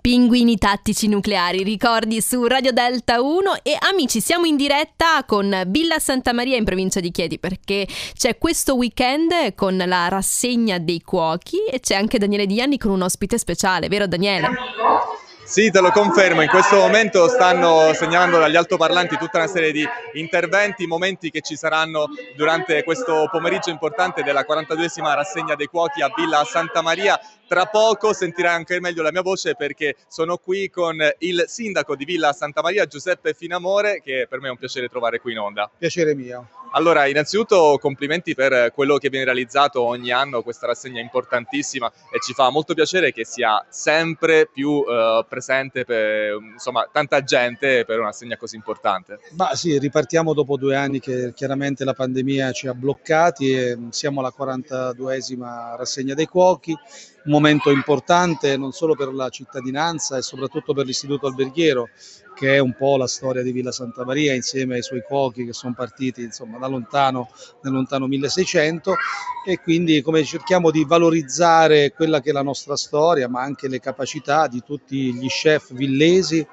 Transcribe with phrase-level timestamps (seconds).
[0.00, 5.98] Pinguini tattici nucleari, ricordi su Radio Delta 1 e amici siamo in diretta con Villa
[5.98, 11.64] Santa Maria in provincia di Chieti perché c'è questo weekend con la rassegna dei cuochi
[11.64, 14.48] e c'è anche Daniele Dianni con un ospite speciale, vero Daniele?
[15.46, 19.86] Sì, te lo confermo, in questo momento stanno segnalando dagli altoparlanti tutta una serie di
[20.14, 26.10] interventi, momenti che ci saranno durante questo pomeriggio importante della 42esima rassegna dei cuochi a
[26.14, 27.16] Villa Santa Maria.
[27.46, 32.04] Tra poco sentirai anche meglio la mia voce perché sono qui con il sindaco di
[32.04, 35.70] Villa Santa Maria, Giuseppe Finamore, che per me è un piacere trovare qui in onda.
[35.78, 36.48] Piacere mio.
[36.76, 42.34] Allora, innanzitutto complimenti per quello che viene realizzato ogni anno, questa rassegna importantissima e ci
[42.34, 48.08] fa molto piacere che sia sempre più eh, presente per insomma, tanta gente per una
[48.08, 49.20] rassegna così importante.
[49.36, 54.20] Ma sì, ripartiamo dopo due anni che chiaramente la pandemia ci ha bloccati e siamo
[54.20, 60.74] alla 42esima rassegna dei cuochi, un momento importante non solo per la cittadinanza e soprattutto
[60.74, 61.88] per l'istituto alberghiero
[62.36, 65.54] che è un po' la storia di Villa Santa Maria insieme ai suoi cuochi che
[65.54, 67.30] sono partiti insomma, da lontano,
[67.62, 68.94] nel lontano 1600
[69.46, 73.80] e quindi come cerchiamo di valorizzare quella che è la nostra storia ma anche le
[73.80, 76.46] capacità di tutti gli chef villesi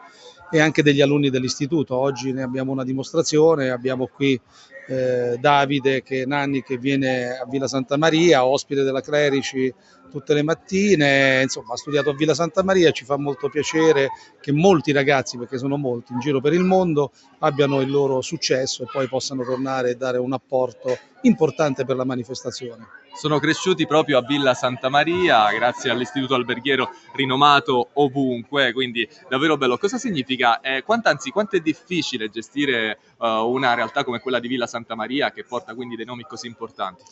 [0.49, 1.97] e anche degli alunni dell'istituto.
[1.97, 4.39] Oggi ne abbiamo una dimostrazione, abbiamo qui
[4.87, 9.73] eh, Davide che Nanni che viene a Villa Santa Maria, ospite della Clerici
[10.13, 14.09] tutte le mattine, insomma ha studiato a Villa Santa Maria, ci fa molto piacere
[14.39, 18.83] che molti ragazzi, perché sono molti in giro per il mondo, abbiano il loro successo
[18.83, 22.85] e poi possano tornare e dare un apporto importante per la manifestazione.
[23.15, 29.77] Sono cresciuti proprio a Villa Santa Maria, grazie all'istituto alberghiero rinomato ovunque, quindi davvero bello.
[29.77, 34.47] Cosa significa, eh, quanto, anzi quanto è difficile gestire uh, una realtà come quella di
[34.47, 37.03] Villa Santa Maria che porta quindi dei nomi così importanti?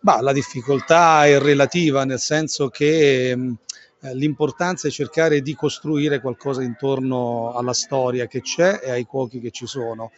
[0.00, 3.54] Bah, la difficoltà è relativa, nel senso che mh,
[4.02, 9.40] eh, l'importanza è cercare di costruire qualcosa intorno alla storia che c'è e ai cuochi
[9.40, 10.10] che ci sono.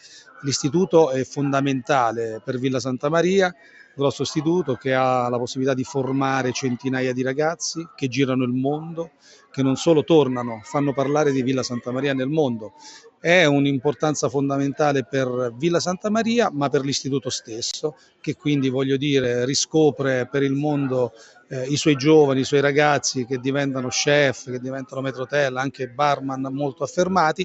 [0.43, 3.55] L'istituto è fondamentale per Villa Santa Maria,
[3.95, 9.11] grosso istituto che ha la possibilità di formare centinaia di ragazzi che girano il mondo,
[9.51, 12.75] che non solo tornano, fanno parlare di Villa Santa Maria nel mondo.
[13.19, 19.45] È un'importanza fondamentale per Villa Santa Maria, ma per l'istituto stesso, che quindi voglio dire
[19.45, 21.13] riscopre per il mondo
[21.49, 26.43] eh, i suoi giovani, i suoi ragazzi che diventano chef, che diventano metrotel, anche barman
[26.53, 27.45] molto affermati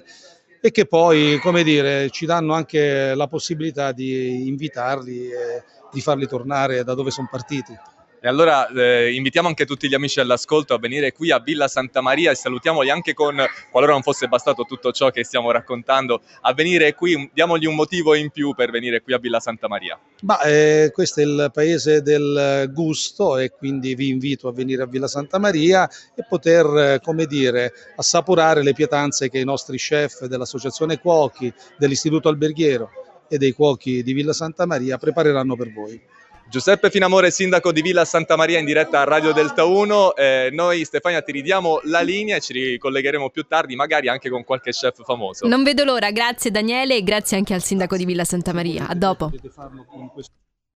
[0.65, 6.25] e che poi, come dire, ci danno anche la possibilità di invitarli e di farli
[6.25, 7.77] tornare da dove sono partiti.
[8.25, 11.99] E allora eh, invitiamo anche tutti gli amici all'ascolto a venire qui a Villa Santa
[11.99, 13.35] Maria e salutiamoli anche con,
[13.69, 18.15] qualora non fosse bastato tutto ciò che stiamo raccontando, a venire qui, diamogli un motivo
[18.15, 19.99] in più per venire qui a Villa Santa Maria.
[20.21, 24.85] Ma, eh, questo è il paese del gusto e quindi vi invito a venire a
[24.85, 25.85] Villa Santa Maria
[26.15, 32.29] e poter, eh, come dire, assaporare le pietanze che i nostri chef dell'Associazione Cuochi, dell'Istituto
[32.29, 32.89] Alberghiero
[33.27, 36.01] e dei cuochi di Villa Santa Maria prepareranno per voi.
[36.49, 40.15] Giuseppe Finamore, sindaco di Villa Santa Maria in diretta a Radio Delta 1.
[40.15, 44.43] Eh, noi Stefania ti ridiamo la linea e ci ricollegheremo più tardi, magari anche con
[44.43, 45.47] qualche chef famoso.
[45.47, 48.87] Non vedo l'ora, grazie Daniele e grazie anche al sindaco di Villa Santa Maria.
[48.87, 49.31] A dopo.